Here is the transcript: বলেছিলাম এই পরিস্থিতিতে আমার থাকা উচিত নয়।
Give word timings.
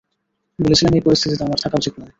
বলেছিলাম 0.59 0.93
এই 0.93 1.03
পরিস্থিতিতে 1.05 1.43
আমার 1.43 1.59
থাকা 1.63 1.75
উচিত 1.77 1.93
নয়। 1.97 2.09